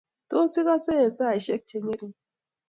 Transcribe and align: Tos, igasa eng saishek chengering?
Tos, 0.29 0.53
igasa 0.59 0.91
eng 1.01 1.13
saishek 1.17 1.61
chengering? 1.69 2.13